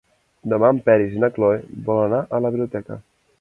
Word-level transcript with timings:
Demà 0.53 0.71
en 0.75 0.79
Peris 0.87 1.13
i 1.17 1.21
na 1.25 1.29
Cloè 1.35 1.59
volen 1.91 2.09
anar 2.17 2.23
a 2.23 2.41
la 2.47 2.53
biblioteca. 2.57 2.99